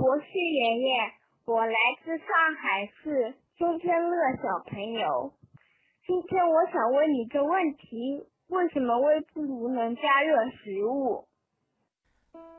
[0.00, 1.12] 博士爷爷，
[1.44, 2.26] 我来自上
[2.58, 5.34] 海市钟天乐小朋友。
[6.06, 11.28] 今天我想问你个问题：为什么微波炉能加热食物？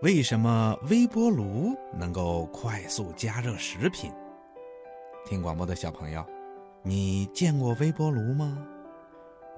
[0.00, 4.10] 为什么微波炉能够快速加热食品？
[5.26, 6.24] 听广播的小朋友，
[6.82, 8.66] 你见过微波炉吗？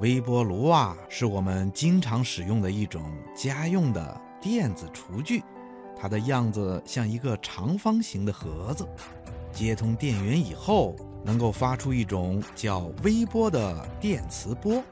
[0.00, 3.04] 微波炉啊，是我们经常使用的一种
[3.36, 5.44] 家用的电子厨具，
[6.00, 8.86] 它的样子像一个长方形的盒子，
[9.52, 10.94] 接通电源以后，
[11.24, 14.82] 能够发出一种叫微波的电磁波。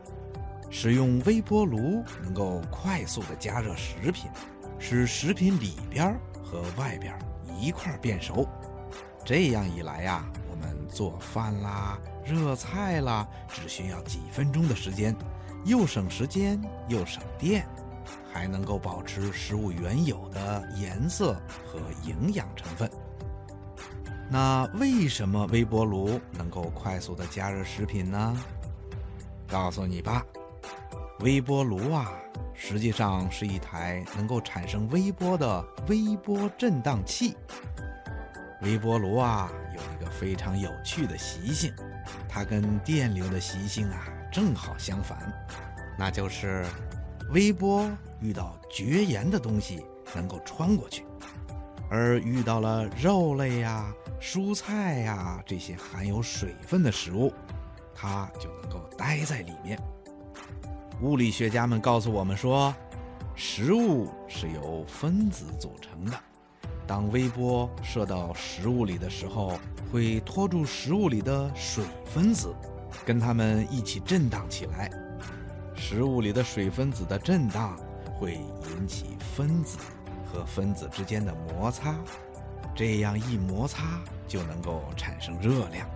[0.68, 4.28] 使用微波炉能够快速的加热食品。
[4.78, 7.18] 使食品里边和外边
[7.58, 8.46] 一块变熟，
[9.24, 15.16] 这样一来呀，我们做饭啦、热菜啦，只需要几分钟的时间，
[15.64, 17.66] 又省时间又省电，
[18.32, 21.34] 还能够保持食物原有的颜色
[21.66, 22.90] 和营养成分。
[24.28, 28.36] 那为什么微波炉能够快速的加热食品呢？
[29.48, 30.24] 告诉你吧，
[31.20, 32.10] 微波炉啊。
[32.58, 37.36] 实际上是一台能够产生微波的微波振荡器。
[38.62, 41.70] 微波炉啊，有一个非常有趣的习性，
[42.26, 45.30] 它跟电流的习性啊正好相反，
[45.98, 46.64] 那就是
[47.28, 47.86] 微波
[48.20, 51.04] 遇到绝缘的东西能够穿过去，
[51.90, 57.32] 而遇到了肉类呀、蔬菜呀这些含有水分的食物，
[57.94, 59.78] 它就能够待在里面。
[61.02, 62.74] 物理学家们告诉我们说，
[63.34, 66.18] 食物是由分子组成的。
[66.86, 69.58] 当微波射到食物里的时候，
[69.92, 72.54] 会拖住食物里的水分子，
[73.04, 74.90] 跟它们一起震荡起来。
[75.74, 77.78] 食物里的水分子的震荡
[78.18, 79.78] 会引起分子
[80.24, 81.94] 和分子之间的摩擦，
[82.74, 85.88] 这样一摩擦就能够产生热量。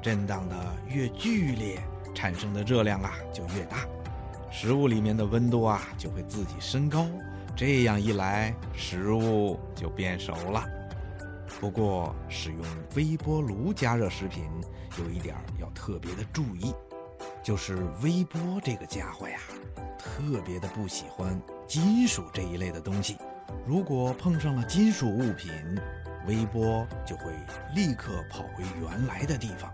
[0.00, 0.56] 震荡的
[0.88, 1.80] 越剧烈，
[2.14, 3.78] 产生的热量啊就越大。
[4.50, 7.06] 食物里面的温度啊就会自己升高，
[7.56, 10.64] 这样一来食物就变熟了。
[11.60, 12.60] 不过使用
[12.94, 14.44] 微波炉加热食品
[14.98, 16.72] 有一点要特别的注意，
[17.42, 19.38] 就是微波这个家伙呀，
[19.98, 23.18] 特别的不喜欢金属这一类的东西。
[23.66, 25.52] 如果碰上了金属物品，
[26.26, 27.30] 微波就会
[27.74, 29.70] 立刻跑回原来的地方。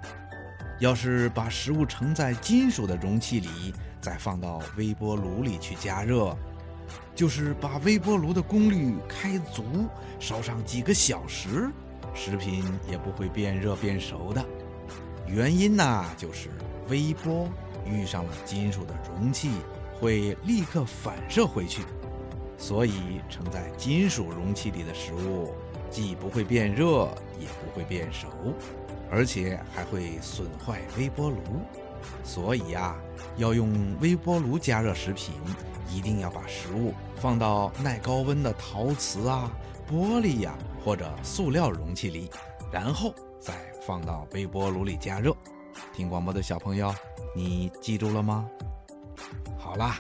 [0.81, 6.37] 要是把食物盛在金属的容器里，再放到微波炉里去加热，
[7.15, 9.65] 就是把微波炉的功率开足，
[10.19, 11.71] 烧上几个小时，
[12.12, 14.44] 食品也不会变热变熟的。
[15.28, 16.50] 原因呢，就是
[16.88, 17.49] 微波
[17.87, 19.53] 遇上了金属的容器，
[20.00, 21.82] 会立刻反射回去，
[22.59, 25.55] 所以盛在金属容器里的食物
[25.91, 28.28] 既不会变热，也不会变熟，
[29.10, 31.38] 而且还会损坏微波炉。
[32.22, 32.97] 所以呀，
[33.37, 35.34] 要用微波炉加热食品，
[35.88, 39.50] 一定要把食物放到耐高温的陶瓷啊、
[39.91, 42.28] 玻璃呀或者塑料容器里，
[42.71, 43.55] 然后再
[43.87, 45.34] 放到微波炉里加热。
[45.94, 46.94] 听广播的小朋友，
[47.34, 48.47] 你记住了吗？
[49.74, 49.96] 好啦，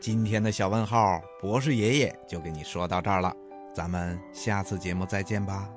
[0.00, 3.32] 今天的小问号博士爷爷就给你说到这儿了，
[3.72, 5.70] 咱们下次节目再见吧。